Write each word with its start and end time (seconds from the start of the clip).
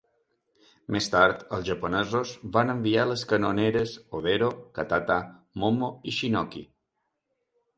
Més 0.95 1.09
tard, 1.15 1.43
els 1.57 1.67
japonesos 1.67 2.31
van 2.57 2.73
enviar 2.75 3.05
les 3.09 3.25
canoneres 3.33 3.93
"Hodero", 4.21 4.49
"Katata", 4.79 5.19
"Momo" 5.65 5.91
i 6.13 6.17
"Shinoki". 6.21 6.65